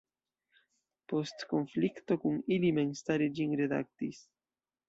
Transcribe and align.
Post 1.11 1.45
konflikto 1.51 2.19
kun 2.25 2.41
ili 2.57 2.75
memstare 2.81 3.31
ĝin 3.37 3.55
redaktis. 3.63 4.27